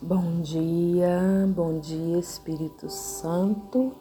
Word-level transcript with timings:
Bom 0.00 0.42
dia, 0.42 1.20
bom 1.48 1.80
dia 1.80 2.18
Espírito 2.18 2.88
Santo, 2.88 3.92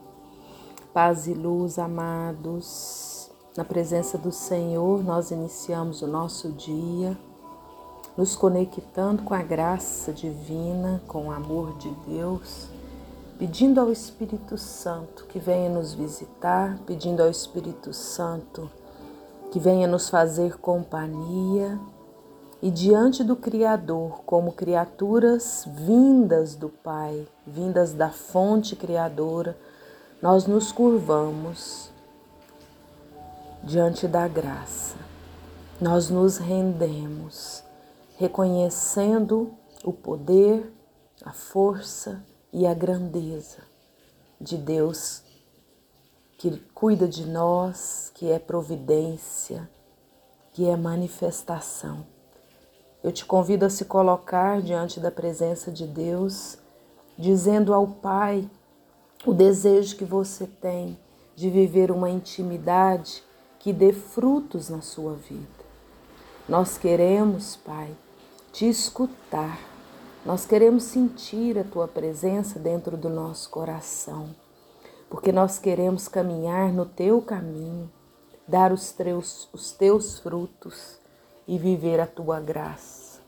paz 0.93 1.25
e 1.25 1.33
luz, 1.33 1.79
amados. 1.79 3.31
Na 3.57 3.65
presença 3.65 4.15
do 4.15 4.31
Senhor, 4.31 5.03
nós 5.03 5.31
iniciamos 5.31 6.03
o 6.03 6.07
nosso 6.07 6.51
dia, 6.51 7.17
nos 8.15 8.35
conectando 8.35 9.23
com 9.23 9.33
a 9.33 9.41
graça 9.41 10.13
divina, 10.13 11.01
com 11.07 11.29
o 11.29 11.31
amor 11.31 11.75
de 11.79 11.89
Deus, 12.07 12.67
pedindo 13.39 13.81
ao 13.81 13.91
Espírito 13.91 14.55
Santo 14.55 15.25
que 15.25 15.39
venha 15.39 15.67
nos 15.67 15.95
visitar, 15.95 16.77
pedindo 16.85 17.23
ao 17.23 17.29
Espírito 17.29 17.91
Santo 17.91 18.69
que 19.51 19.59
venha 19.59 19.87
nos 19.87 20.09
fazer 20.09 20.59
companhia 20.59 21.79
e 22.61 22.71
diante 22.71 23.23
do 23.23 23.35
Criador, 23.35 24.23
como 24.25 24.51
criaturas 24.51 25.63
vindas 25.67 26.55
do 26.55 26.69
Pai, 26.69 27.27
vindas 27.45 27.93
da 27.93 28.09
fonte 28.09 28.75
criadora, 28.75 29.57
nós 30.21 30.47
nos 30.47 30.71
curvamos 30.71 31.91
diante 33.63 34.07
da 34.07 34.27
graça. 34.27 34.95
Nós 35.79 36.09
nos 36.09 36.37
rendemos, 36.37 37.63
reconhecendo 38.17 39.53
o 39.83 39.93
poder, 39.93 40.73
a 41.23 41.31
força 41.31 42.23
e 42.51 42.65
a 42.65 42.73
grandeza 42.73 43.59
de 44.41 44.57
Deus 44.57 45.21
que 46.37 46.57
cuida 46.73 47.07
de 47.07 47.25
nós, 47.25 48.11
que 48.13 48.31
é 48.31 48.39
providência, 48.39 49.69
que 50.53 50.67
é 50.67 50.75
manifestação. 50.75 52.16
Eu 53.03 53.11
te 53.11 53.23
convido 53.25 53.65
a 53.65 53.69
se 53.69 53.85
colocar 53.85 54.61
diante 54.61 54.99
da 54.99 55.11
presença 55.11 55.71
de 55.71 55.85
Deus, 55.85 56.57
dizendo 57.17 57.73
ao 57.73 57.87
Pai 57.87 58.49
o 59.25 59.33
desejo 59.33 59.95
que 59.95 60.05
você 60.05 60.47
tem 60.47 60.97
de 61.35 61.49
viver 61.49 61.91
uma 61.91 62.09
intimidade 62.09 63.23
que 63.59 63.71
dê 63.71 63.93
frutos 63.93 64.69
na 64.69 64.81
sua 64.81 65.13
vida. 65.13 65.45
Nós 66.49 66.77
queremos, 66.77 67.55
Pai, 67.55 67.95
te 68.51 68.67
escutar. 68.67 69.59
Nós 70.25 70.45
queremos 70.45 70.83
sentir 70.83 71.59
a 71.59 71.63
tua 71.63 71.87
presença 71.87 72.57
dentro 72.57 72.97
do 72.97 73.09
nosso 73.09 73.49
coração, 73.49 74.35
porque 75.09 75.31
nós 75.31 75.59
queremos 75.59 76.07
caminhar 76.07 76.73
no 76.73 76.85
teu 76.85 77.21
caminho, 77.21 77.91
dar 78.47 78.71
os 78.71 78.91
teus, 78.91 79.47
os 79.53 79.71
teus 79.71 80.17
frutos 80.19 80.97
e 81.47 81.57
viver 81.57 81.99
a 81.99 82.05
tua 82.05 82.39
graça. 82.39 83.21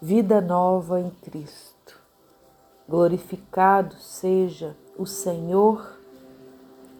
Vida 0.00 0.40
nova 0.40 1.00
em 1.00 1.10
Cristo. 1.10 2.00
Glorificado 2.88 3.94
seja 3.96 4.76
o 4.96 5.04
Senhor 5.04 5.98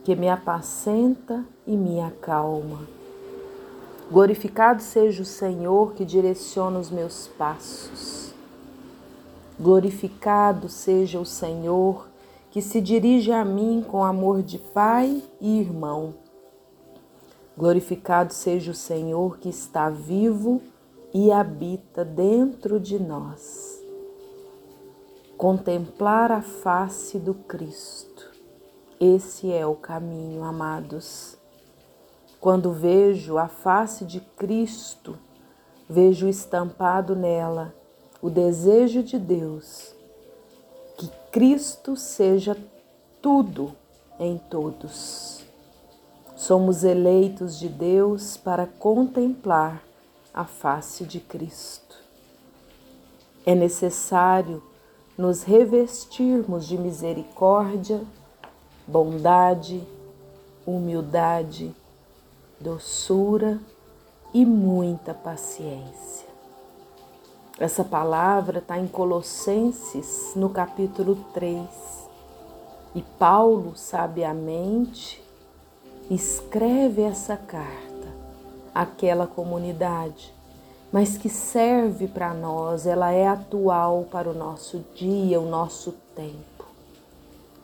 que 0.05 0.15
me 0.15 0.29
apacenta 0.29 1.45
e 1.67 1.77
me 1.77 2.01
acalma. 2.01 2.81
Glorificado 4.11 4.83
seja 4.83 5.23
o 5.23 5.27
Senhor 5.27 5.95
que 5.95 6.05
direciona 6.05 6.79
os 6.79 6.91
meus 6.91 7.27
passos. 7.27 8.33
Glorificado 9.59 10.69
seja 10.69 11.19
o 11.19 11.25
Senhor 11.27 12.09
que 12.51 12.63
se 12.63 12.81
dirige 12.81 13.33
a 13.33 13.45
mim 13.45 13.85
com 13.87 14.05
amor 14.05 14.43
de 14.43 14.59
pai 14.59 15.23
e 15.41 15.61
irmão. 15.61 16.15
Glorificado 17.57 18.35
seja 18.35 18.71
o 18.71 18.75
Senhor 18.75 19.39
que 19.39 19.49
está 19.49 19.89
vivo 19.89 20.61
e 21.15 21.33
habita 21.33 22.05
dentro 22.05 22.79
de 22.79 22.99
nós. 22.99 23.83
Contemplar 25.39 26.31
a 26.31 26.43
face 26.43 27.19
do 27.19 27.33
Cristo. 27.33 28.31
Esse 29.01 29.53
é 29.53 29.67
o 29.67 29.75
caminho, 29.75 30.43
amados. 30.43 31.39
Quando 32.41 32.73
vejo 32.73 33.39
a 33.39 33.49
face 33.49 34.05
de 34.05 34.21
Cristo, 34.21 35.19
vejo 35.89 36.29
estampado 36.29 37.17
nela 37.17 37.75
o 38.21 38.29
desejo 38.29 39.03
de 39.03 39.19
Deus 39.19 39.95
que 40.97 41.11
Cristo 41.31 41.97
seja 41.97 42.57
tudo 43.23 43.75
em 44.19 44.39
todos. 44.39 45.46
Somos 46.37 46.85
eleitos 46.85 47.59
de 47.59 47.67
Deus 47.67 48.37
para 48.37 48.67
contemplar 48.67 49.83
a 50.35 50.45
face 50.45 51.05
de 51.05 51.19
Cristo. 51.19 51.97
É 53.47 53.55
necessário 53.55 54.63
nos 55.17 55.43
revestirmos 55.43 56.69
de 56.69 56.77
misericórdia, 56.77 58.03
bondade, 58.87 59.83
humildade, 60.67 61.75
doçura 62.61 63.59
e 64.35 64.45
muita 64.45 65.15
paciência. 65.15 66.29
Essa 67.59 67.83
palavra 67.83 68.59
está 68.59 68.79
em 68.79 68.87
Colossenses, 68.87 70.35
no 70.37 70.51
capítulo 70.51 71.17
3. 71.33 71.67
E 72.95 73.01
Paulo, 73.19 73.75
sabiamente, 73.75 75.26
escreve 76.11 77.03
essa 77.03 77.37
carta 77.37 78.15
àquela 78.75 79.27
comunidade, 79.27 80.33
mas 80.93 81.19
que 81.19 81.29
serve 81.29 82.07
para 82.07 82.33
nós, 82.33 82.87
ela 82.87 83.11
é 83.11 83.27
atual 83.27 84.07
para 84.11 84.31
o 84.31 84.35
nosso 84.35 84.85
dia, 84.95 85.41
o 85.41 85.49
nosso 85.49 85.93
tempo, 86.15 86.65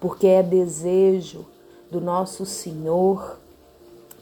porque 0.00 0.26
é 0.26 0.42
desejo 0.42 1.46
do 1.90 2.00
nosso 2.00 2.44
Senhor 2.44 3.38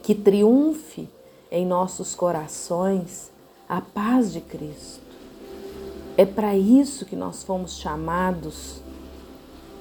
que 0.03 0.13
triunfe 0.13 1.09
em 1.51 1.65
nossos 1.65 2.13
corações 2.13 3.31
a 3.67 3.81
paz 3.81 4.31
de 4.31 4.41
Cristo. 4.41 5.01
É 6.15 6.25
para 6.25 6.55
isso 6.55 7.05
que 7.05 7.15
nós 7.15 7.43
fomos 7.43 7.77
chamados. 7.77 8.81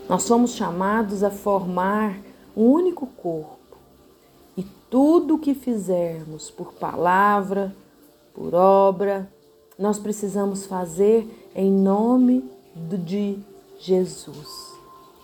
Nós 0.09 0.27
fomos 0.27 0.53
chamados 0.53 1.23
a 1.23 1.31
formar 1.31 2.19
um 2.57 2.65
único 2.65 3.07
corpo 3.07 3.60
e 4.61 4.67
tudo 4.91 5.37
o 5.37 5.39
que 5.39 5.55
fizermos 5.55 6.51
por 6.51 6.75
palavra, 6.75 7.75
por 8.35 8.55
obra, 8.55 9.27
nós 9.79 9.99
precisamos 9.99 10.67
fazer 10.67 11.51
em 11.55 11.73
nome 11.73 12.45
de 12.77 13.39
Jesus, 13.79 14.75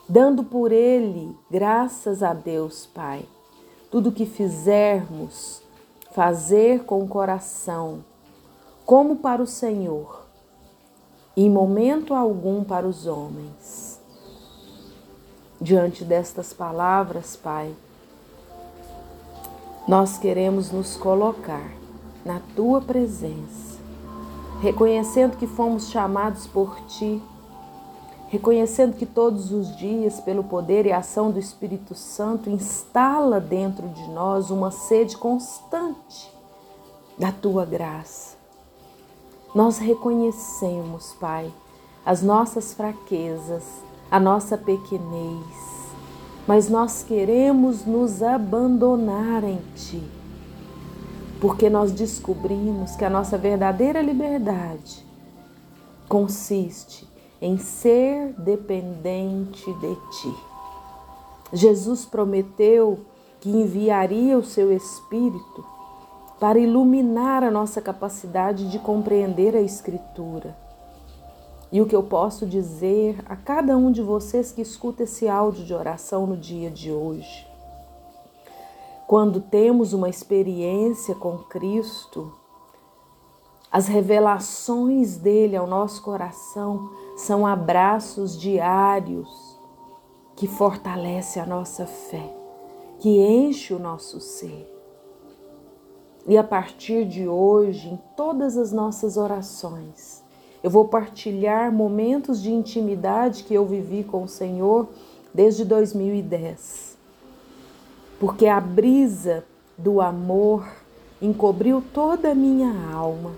dando 0.09 0.43
por 0.43 0.73
Ele 0.73 1.37
graças 1.51 2.23
a 2.23 2.33
Deus, 2.33 2.87
Pai. 2.87 3.27
Tudo 3.91 4.11
que 4.11 4.25
fizermos, 4.25 5.61
fazer 6.13 6.85
com 6.85 7.03
o 7.03 7.09
coração, 7.09 8.03
como 8.87 9.17
para 9.17 9.43
o 9.43 9.47
Senhor, 9.47 10.25
em 11.37 11.51
momento 11.51 12.15
algum 12.15 12.65
para 12.65 12.89
os 12.89 13.07
homens. 13.07 14.01
Diante 15.61 16.05
destas 16.05 16.55
palavras, 16.55 17.37
Pai, 17.37 17.75
nós 19.87 20.19
queremos 20.19 20.73
nos 20.73 20.97
colocar 20.97 21.71
na 22.25 22.41
tua 22.57 22.81
presença, 22.81 23.79
reconhecendo 24.61 25.37
que 25.37 25.47
fomos 25.47 25.91
chamados 25.91 26.47
por 26.47 26.81
ti, 26.87 27.23
reconhecendo 28.29 28.97
que 28.97 29.07
todos 29.07 29.53
os 29.53 29.77
dias, 29.77 30.21
pelo 30.21 30.43
poder 30.43 30.87
e 30.87 30.93
ação 30.93 31.31
do 31.31 31.39
Espírito 31.39 31.95
Santo, 31.95 32.51
instala 32.51 33.39
dentro 33.39 33.87
de 33.89 34.09
nós 34.09 34.51
uma 34.51 34.73
sede 34.73 35.17
constante 35.17 36.33
da 37.17 37.31
tua 37.31 37.65
graça. 37.65 38.37
Nós 39.55 39.79
reconhecemos, 39.79 41.15
Pai, 41.21 41.53
as 42.05 42.23
nossas 42.23 42.75
fraquezas, 42.75 43.63
a 44.11 44.19
nossa 44.19 44.59
pequenez, 44.59 45.76
mas 46.47 46.69
nós 46.69 47.03
queremos 47.03 47.85
nos 47.85 48.23
abandonar 48.23 49.43
em 49.43 49.61
Ti, 49.75 50.03
porque 51.41 51.69
nós 51.69 51.91
descobrimos 51.91 52.95
que 52.95 53.05
a 53.05 53.11
nossa 53.11 53.37
verdadeira 53.37 54.01
liberdade 54.01 55.05
consiste 56.09 57.07
em 57.41 57.59
ser 57.59 58.33
dependente 58.39 59.73
de 59.73 59.95
Ti. 59.95 60.35
Jesus 61.53 62.05
prometeu 62.05 63.01
que 63.41 63.51
enviaria 63.51 64.39
o 64.39 64.45
seu 64.45 64.73
Espírito 64.73 65.65
para 66.39 66.59
iluminar 66.59 67.43
a 67.43 67.51
nossa 67.51 67.81
capacidade 67.81 68.71
de 68.71 68.79
compreender 68.79 69.57
a 69.57 69.61
Escritura 69.61 70.66
e 71.73 71.81
o 71.81 71.87
que 71.87 71.97
eu 71.97 72.03
posso 72.03 72.47
dizer 72.47 73.23
a 73.27 73.37
cada 73.37 73.77
um 73.77 73.91
de 73.91 74.03
vocês 74.03 74.53
que 74.53 74.63
escuta 74.63 75.03
esse 75.03 75.29
áudio 75.29 75.65
de 75.65 75.75
oração 75.75 76.27
no 76.27 76.37
dia 76.37 76.71
de 76.71 76.93
hoje. 76.93 77.47
Quando 79.07 79.41
temos 79.41 79.93
uma 79.93 80.09
experiência 80.09 81.15
com 81.15 81.39
Cristo, 81.39 82.33
As 83.71 83.89
revelações 83.89 85.17
dele 85.19 85.57
ao 85.57 85.67
nosso 85.67 86.03
coração 86.03 86.91
são 87.17 87.47
abraços 87.47 88.39
diários 88.41 89.29
que 90.35 90.47
fortalece 90.47 91.41
a 91.41 91.45
nossa 91.47 91.87
fé, 91.87 92.35
que 93.01 93.21
enche 93.21 93.75
o 93.75 93.79
nosso 93.79 94.21
ser. 94.21 94.73
E 96.27 96.39
a 96.39 96.45
partir 96.45 97.07
de 97.07 97.29
hoje, 97.29 97.89
em 97.89 98.01
todas 98.17 98.57
as 98.57 98.73
nossas 98.73 99.17
orações, 99.17 100.25
eu 100.67 100.71
vou 100.71 100.85
partilhar 100.89 101.71
momentos 101.71 102.43
de 102.43 102.51
intimidade 102.51 103.45
que 103.45 103.55
eu 103.55 103.65
vivi 103.65 104.03
com 104.03 104.25
o 104.25 104.29
Senhor 104.29 104.89
desde 105.33 105.65
2010. 105.65 106.99
Porque 108.19 108.49
a 108.49 108.61
brisa 108.61 109.45
do 109.79 110.01
amor 110.01 110.67
encobriu 111.23 111.81
toda 111.95 112.33
a 112.33 112.35
minha 112.35 112.75
alma. 112.93 113.31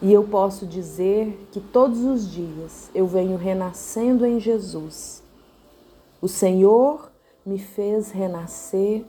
E 0.00 0.10
eu 0.10 0.24
posso 0.24 0.64
dizer 0.64 1.46
que 1.52 1.60
todos 1.60 2.04
os 2.06 2.32
dias 2.32 2.88
eu 2.94 3.06
venho 3.06 3.36
renascendo 3.36 4.24
em 4.24 4.40
Jesus. 4.40 5.22
O 6.22 6.26
Senhor 6.26 7.12
me 7.44 7.58
fez 7.58 8.10
renascer 8.12 9.04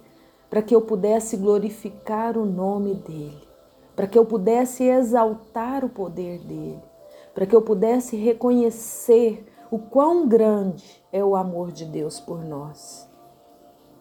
para 0.49 0.61
que 0.61 0.75
eu 0.75 0.81
pudesse 0.81 1.37
glorificar 1.37 2.37
o 2.37 2.45
nome 2.45 2.93
dEle, 2.93 3.47
para 3.95 4.05
que 4.05 4.19
eu 4.19 4.25
pudesse 4.25 4.83
exaltar 4.83 5.85
o 5.85 5.89
poder 5.89 6.39
dEle, 6.39 6.90
para 7.33 7.45
que 7.45 7.55
eu 7.55 7.61
pudesse 7.61 8.15
reconhecer 8.15 9.45
o 9.69 9.79
quão 9.79 10.27
grande 10.27 11.01
é 11.11 11.23
o 11.23 11.35
amor 11.35 11.71
de 11.71 11.85
Deus 11.85 12.19
por 12.19 12.43
nós. 12.43 13.09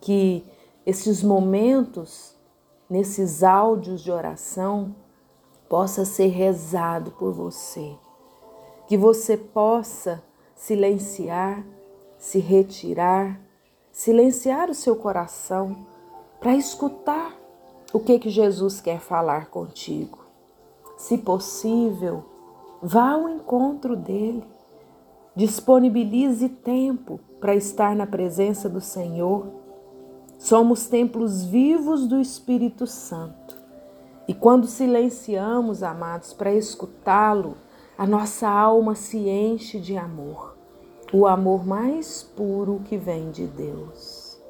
Que 0.01 0.45
esses 0.85 1.23
momentos, 1.23 2.35
nesses 2.89 3.43
áudios 3.43 4.03
de 4.03 4.11
oração, 4.11 4.95
possa 5.69 6.05
ser 6.05 6.27
rezado 6.27 7.13
por 7.13 7.33
você. 7.33 7.97
Que 8.89 8.97
você 8.97 9.37
possa 9.37 10.23
silenciar, 10.57 11.65
se 12.19 12.41
retirar, 12.41 13.41
silenciar 13.93 14.69
o 14.69 14.75
seu 14.75 14.97
coração 14.97 15.87
para 16.41 16.57
escutar 16.57 17.39
o 17.93 18.01
que 18.01 18.19
que 18.19 18.31
Jesus 18.31 18.81
quer 18.81 18.99
falar 18.99 19.47
contigo. 19.47 20.19
Se 20.97 21.17
possível, 21.17 22.25
vá 22.83 23.13
ao 23.13 23.29
encontro 23.29 23.97
dele. 23.97 24.45
Disponibilize 25.35 26.49
tempo 26.49 27.21
para 27.41 27.55
estar 27.55 27.95
na 27.95 28.07
presença 28.07 28.69
do 28.69 28.81
Senhor. 28.81 29.47
Somos 30.39 30.87
templos 30.87 31.45
vivos 31.45 32.07
do 32.07 32.21
Espírito 32.21 32.87
Santo. 32.87 33.61
E 34.27 34.35
quando 34.35 34.67
silenciamos, 34.67 35.83
amados, 35.83 36.33
para 36.33 36.53
escutá-lo, 36.53 37.57
a 37.99 38.07
nossa 38.07 38.49
alma 38.49 38.95
se 38.95 39.29
enche 39.29 39.79
de 39.79 39.97
amor, 39.97 40.57
o 41.13 41.27
amor 41.27 41.67
mais 41.67 42.23
puro 42.23 42.81
que 42.85 42.97
vem 42.97 43.31
de 43.31 43.47
Deus. 43.47 44.41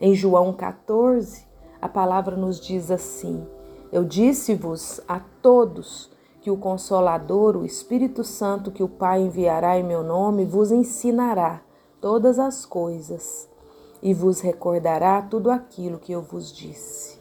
Em 0.00 0.14
João 0.14 0.52
14, 0.52 1.46
a 1.80 1.88
palavra 1.88 2.36
nos 2.36 2.60
diz 2.60 2.90
assim: 2.90 3.46
Eu 3.92 4.04
disse-vos 4.04 5.00
a 5.06 5.20
todos 5.40 6.10
que 6.40 6.50
o 6.50 6.56
Consolador, 6.56 7.56
o 7.56 7.66
Espírito 7.66 8.24
Santo, 8.24 8.70
que 8.70 8.82
o 8.82 8.88
Pai 8.88 9.20
enviará 9.20 9.78
em 9.78 9.84
meu 9.84 10.02
nome, 10.02 10.44
vos 10.44 10.72
ensinará 10.72 11.62
todas 12.00 12.38
as 12.38 12.64
coisas 12.64 13.48
e 14.02 14.14
vos 14.14 14.40
recordará 14.40 15.20
tudo 15.20 15.50
aquilo 15.50 15.98
que 15.98 16.12
eu 16.12 16.22
vos 16.22 16.50
disse. 16.50 17.18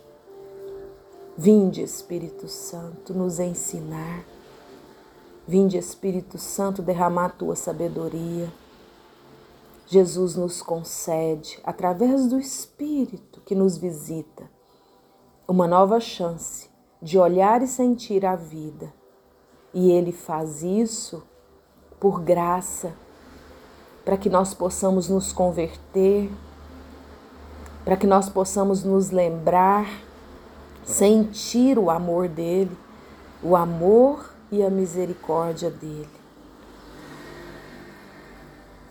Vinde, 1.38 1.82
Espírito 1.82 2.48
Santo, 2.48 3.14
nos 3.14 3.40
ensinar. 3.40 4.24
Vinde, 5.46 5.78
Espírito 5.78 6.38
Santo, 6.38 6.82
derramar 6.82 7.38
tua 7.38 7.56
sabedoria. 7.56 8.52
Jesus 9.86 10.36
nos 10.36 10.62
concede, 10.62 11.60
através 11.64 12.28
do 12.28 12.40
Espírito 12.40 13.42
que 13.42 13.56
nos 13.56 13.78
visita, 13.78 14.50
uma 15.48 15.68
nova 15.68 16.00
chance 16.00 16.70
de 17.02 17.18
olhar 17.18 17.62
e 17.62 17.68
sentir 17.68 18.26
a 18.26 18.36
vida 18.36 18.99
e 19.74 19.92
Ele 19.92 20.12
faz 20.12 20.64
isso 20.64 21.24
por 22.00 22.22
graça, 22.22 22.94
para 24.06 24.18
que 24.18 24.30
nós 24.30 24.54
possamos 24.54 25.10
nos 25.10 25.32
converter, 25.32 26.32
para 27.84 27.98
que 27.98 28.08
nós 28.08 28.30
possamos 28.30 28.84
nos 28.84 29.12
lembrar, 29.12 29.88
sentir 30.84 31.78
o 31.78 31.90
amor 31.90 32.28
dele, 32.28 32.76
o 33.44 33.56
amor 33.56 34.34
e 34.52 34.64
a 34.64 34.70
misericórdia 34.70 35.70
dele. 35.70 36.10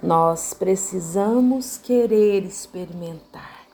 Nós 0.03 0.55
precisamos 0.55 1.77
querer 1.77 2.45
experimentar 2.45 3.67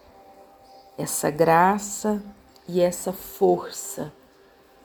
essa 0.97 1.31
graça 1.31 2.23
e 2.67 2.81
essa 2.81 3.13
força 3.13 4.11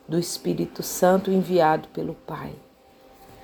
do 0.10 0.18
Espírito 0.18 0.82
Santo 0.82 1.32
enviado 1.32 1.88
pelo 1.90 2.16
Pai. 2.16 2.54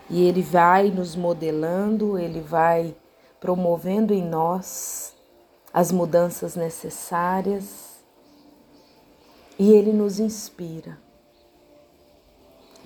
E 0.10 0.24
ele 0.28 0.42
vai 0.42 0.90
nos 0.90 1.16
modelando, 1.16 2.18
ele 2.18 2.42
vai 2.42 2.96
promovendo 3.40 4.14
em 4.14 4.24
nós 4.24 5.14
as 5.72 5.92
mudanças 5.92 6.56
necessárias 6.56 8.04
e 9.60 9.72
ele 9.72 9.94
nos 9.94 10.20
inspira. 10.20 10.98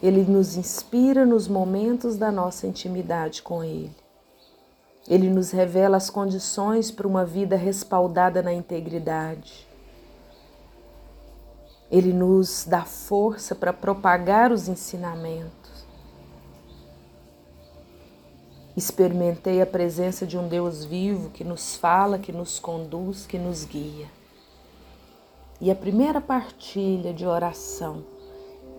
Ele 0.02 0.24
nos 0.24 0.56
inspira 0.56 1.26
nos 1.26 1.48
momentos 1.48 2.18
da 2.18 2.32
nossa 2.32 2.66
intimidade 2.66 3.42
com 3.42 3.62
Ele. 3.62 3.96
Ele 5.08 5.30
nos 5.30 5.52
revela 5.52 5.98
as 5.98 6.10
condições 6.10 6.90
para 6.90 7.08
uma 7.08 7.26
vida 7.26 7.58
respaldada 7.58 8.42
na 8.42 8.54
integridade. 8.54 9.69
Ele 11.92 12.14
nos 12.14 12.66
dá 12.66 12.84
força 12.84 13.56
para 13.56 13.74
propagar 13.74 14.52
os 14.52 14.68
ensinamentos. 14.68 15.60
Experimentei 18.78 19.62
a 19.62 19.66
presença 19.66 20.26
de 20.26 20.38
um 20.38 20.48
Deus 20.48 20.86
vivo 20.86 21.30
que 21.32 21.44
nos 21.44 21.76
fala, 21.76 22.20
que 22.20 22.32
nos 22.32 22.60
conduz, 22.60 23.26
que 23.26 23.38
nos 23.38 23.66
guia. 23.66 24.08
E 25.60 25.70
a 25.70 25.76
primeira 25.76 26.22
partilha 26.22 27.14
de 27.14 27.26
oração 27.26 28.04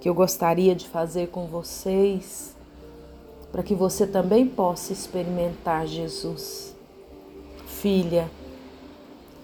que 0.00 0.08
eu 0.08 0.14
gostaria 0.14 0.74
de 0.74 0.88
fazer 0.88 1.28
com 1.28 1.46
vocês, 1.46 2.56
para 3.52 3.62
que 3.62 3.74
você 3.74 4.06
também 4.06 4.46
possa 4.46 4.92
experimentar 4.92 5.86
Jesus. 5.86 6.74
Filha, 7.66 8.30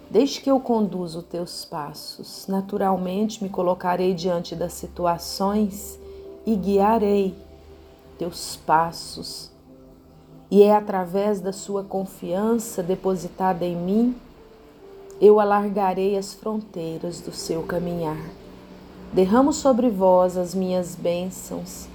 Desde 0.09 0.41
que 0.41 0.49
eu 0.49 0.61
conduza 0.61 1.19
os 1.19 1.25
teus 1.25 1.65
passos, 1.65 2.47
naturalmente 2.47 3.43
me 3.43 3.51
colocarei 3.51 4.15
diante 4.15 4.55
das 4.55 4.73
situações 4.73 5.99
e 6.47 6.55
guiarei 6.55 7.35
teus 8.17 8.57
passos. 8.57 9.51
E 10.49 10.63
é 10.63 10.77
através 10.77 11.41
da 11.41 11.53
sua 11.53 11.83
confiança 11.83 12.85
depositada 12.85 13.65
em 13.65 13.75
mim, 13.75 14.17
eu 15.21 15.41
alargarei 15.41 16.17
as 16.17 16.35
fronteiras 16.35 17.21
do 17.21 17.33
seu 17.33 17.65
caminhar. 17.65 18.31
Derramo 19.13 19.53
sobre 19.53 19.91
vós 19.91 20.37
as 20.37 20.55
minhas 20.55 20.95
bênçãos 20.95 21.89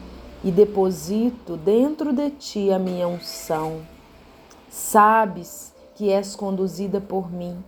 e 0.44 0.51
deposito 0.51 1.56
dentro 1.56 2.12
de 2.12 2.30
ti 2.32 2.72
a 2.72 2.80
minha 2.80 3.08
unção. 3.08 3.80
Sabes 4.70 5.74
que 5.96 6.10
és 6.10 6.36
conduzida 6.36 7.00
por 7.00 7.32
mim 7.32 7.63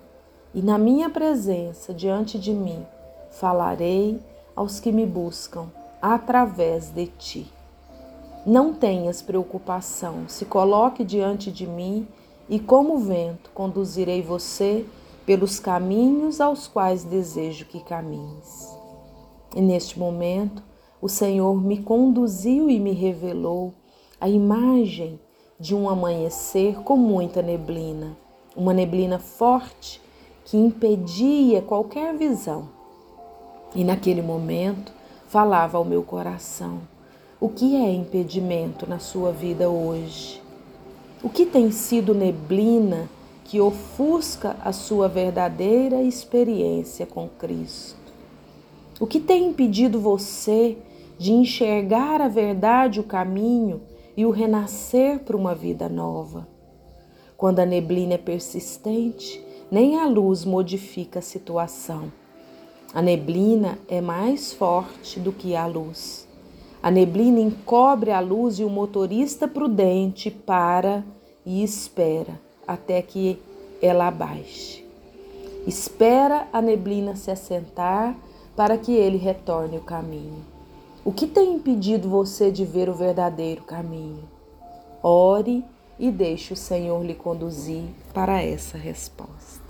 e 0.53 0.61
na 0.61 0.77
minha 0.77 1.09
presença 1.09 1.93
diante 1.93 2.37
de 2.37 2.53
mim 2.53 2.85
falarei 3.31 4.19
aos 4.55 4.79
que 4.79 4.91
me 4.91 5.05
buscam 5.05 5.71
através 6.01 6.89
de 6.89 7.07
ti. 7.07 7.51
Não 8.45 8.73
tenhas 8.73 9.21
preocupação, 9.21 10.25
se 10.27 10.45
coloque 10.45 11.03
diante 11.03 11.51
de 11.51 11.65
mim 11.65 12.07
e, 12.49 12.59
como 12.59 12.99
vento, 12.99 13.49
conduzirei 13.53 14.21
você 14.21 14.85
pelos 15.25 15.59
caminhos 15.59 16.41
aos 16.41 16.67
quais 16.67 17.03
desejo 17.03 17.65
que 17.65 17.79
caminhes. 17.79 18.69
E 19.55 19.61
neste 19.61 19.97
momento, 19.97 20.61
o 21.01 21.07
Senhor 21.07 21.55
me 21.55 21.81
conduziu 21.81 22.69
e 22.69 22.79
me 22.79 22.91
revelou 22.91 23.73
a 24.19 24.27
imagem 24.27 25.19
de 25.59 25.73
um 25.73 25.89
amanhecer 25.89 26.75
com 26.83 26.97
muita 26.97 27.41
neblina, 27.41 28.17
uma 28.55 28.73
neblina 28.73 29.19
forte 29.19 30.02
que 30.45 30.57
impedia 30.57 31.61
qualquer 31.61 32.15
visão. 32.15 32.69
E 33.75 33.83
naquele 33.83 34.21
momento 34.21 34.91
falava 35.27 35.77
ao 35.77 35.85
meu 35.85 36.03
coração: 36.03 36.81
o 37.39 37.49
que 37.49 37.75
é 37.75 37.91
impedimento 37.91 38.87
na 38.87 38.99
sua 38.99 39.31
vida 39.31 39.69
hoje? 39.69 40.41
O 41.23 41.29
que 41.29 41.45
tem 41.45 41.71
sido 41.71 42.13
neblina 42.13 43.09
que 43.45 43.59
ofusca 43.59 44.55
a 44.63 44.71
sua 44.71 45.07
verdadeira 45.07 46.01
experiência 46.01 47.05
com 47.05 47.27
Cristo? 47.27 48.13
O 48.99 49.07
que 49.07 49.19
tem 49.19 49.47
impedido 49.47 49.99
você 49.99 50.77
de 51.17 51.31
enxergar 51.31 52.21
a 52.21 52.27
verdade, 52.27 52.99
o 52.99 53.03
caminho 53.03 53.81
e 54.15 54.25
o 54.25 54.31
renascer 54.31 55.19
para 55.19 55.37
uma 55.37 55.55
vida 55.55 55.89
nova. 55.89 56.47
Quando 57.35 57.59
a 57.59 57.65
neblina 57.65 58.13
é 58.13 58.17
persistente, 58.17 59.43
nem 59.73 59.97
a 59.97 60.05
luz 60.05 60.45
modifica 60.45 61.17
a 61.17 61.21
situação. 61.23 62.13
A 62.93 63.01
neblina 63.01 63.79
é 63.87 64.01
mais 64.01 64.53
forte 64.53 65.19
do 65.19 65.31
que 65.31 65.55
a 65.55 65.65
luz. 65.65 66.27
A 66.83 66.91
neblina 66.91 67.39
encobre 67.39 68.11
a 68.11 68.19
luz 68.19 68.59
e 68.59 68.63
o 68.63 68.69
motorista 68.69 69.47
prudente 69.47 70.29
para 70.29 71.03
e 71.43 71.63
espera 71.63 72.39
até 72.67 73.01
que 73.01 73.41
ela 73.81 74.09
abaixe. 74.09 74.85
Espera 75.65 76.47
a 76.53 76.61
neblina 76.61 77.15
se 77.15 77.31
assentar 77.31 78.15
para 78.55 78.77
que 78.77 78.91
ele 78.91 79.17
retorne 79.17 79.77
o 79.77 79.81
caminho. 79.81 80.45
O 81.03 81.11
que 81.11 81.25
tem 81.25 81.51
impedido 81.51 82.07
você 82.07 82.51
de 82.51 82.63
ver 82.63 82.89
o 82.89 82.93
verdadeiro 82.93 83.63
caminho? 83.63 84.29
Ore 85.01 85.65
e 85.97 86.11
deixe 86.11 86.53
o 86.53 86.55
Senhor 86.55 87.03
lhe 87.03 87.15
conduzir 87.15 87.85
para 88.13 88.39
essa 88.39 88.77
resposta. 88.77 89.62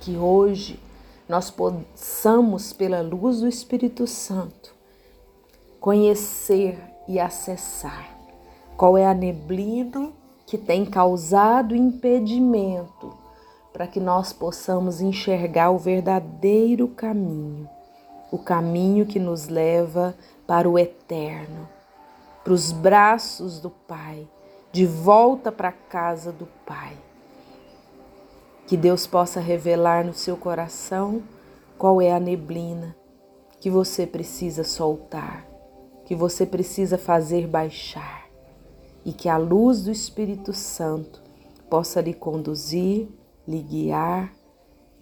Que 0.00 0.16
hoje 0.16 0.80
nós 1.28 1.50
possamos, 1.50 2.72
pela 2.72 3.02
luz 3.02 3.40
do 3.40 3.48
Espírito 3.48 4.06
Santo, 4.06 4.74
conhecer 5.78 6.78
e 7.06 7.20
acessar 7.20 8.16
qual 8.76 8.96
é 8.96 9.06
a 9.06 9.14
neblina 9.14 10.10
que 10.46 10.58
tem 10.58 10.84
causado 10.84 11.76
impedimento 11.76 13.14
para 13.72 13.86
que 13.86 14.00
nós 14.00 14.32
possamos 14.32 15.00
enxergar 15.00 15.70
o 15.70 15.78
verdadeiro 15.78 16.88
caminho, 16.88 17.68
o 18.32 18.38
caminho 18.38 19.06
que 19.06 19.18
nos 19.18 19.48
leva 19.48 20.14
para 20.46 20.68
o 20.68 20.78
eterno, 20.78 21.68
para 22.42 22.52
os 22.52 22.72
braços 22.72 23.60
do 23.60 23.70
Pai 23.70 24.26
de 24.72 24.86
volta 24.86 25.50
para 25.50 25.68
a 25.68 25.72
casa 25.72 26.32
do 26.32 26.46
Pai. 26.64 26.96
Que 28.70 28.76
Deus 28.76 29.04
possa 29.04 29.40
revelar 29.40 30.04
no 30.04 30.14
seu 30.14 30.36
coração 30.36 31.24
qual 31.76 32.00
é 32.00 32.12
a 32.12 32.20
neblina 32.20 32.94
que 33.58 33.68
você 33.68 34.06
precisa 34.06 34.62
soltar, 34.62 35.44
que 36.04 36.14
você 36.14 36.46
precisa 36.46 36.96
fazer 36.96 37.48
baixar, 37.48 38.28
e 39.04 39.12
que 39.12 39.28
a 39.28 39.36
luz 39.36 39.82
do 39.82 39.90
Espírito 39.90 40.52
Santo 40.52 41.20
possa 41.68 42.00
lhe 42.00 42.14
conduzir, 42.14 43.08
lhe 43.44 43.60
guiar, 43.60 44.32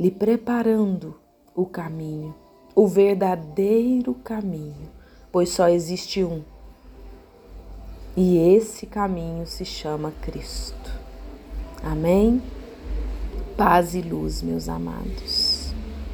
lhe 0.01 0.11
preparando 0.11 1.21
o 1.55 1.67
caminho, 1.67 2.35
o 2.75 2.87
verdadeiro 2.87 4.15
caminho, 4.15 4.89
pois 5.31 5.51
só 5.51 5.69
existe 5.69 6.25
um 6.25 6.43
e 8.17 8.39
esse 8.39 8.87
caminho 8.87 9.47
se 9.47 9.67
chama 9.67 10.11
Cristo. 10.23 10.91
Amém? 11.83 12.43
Paz 13.59 13.93
e 13.93 14.01
luz, 14.01 14.41
meus 14.41 14.69
amados. 14.69 15.38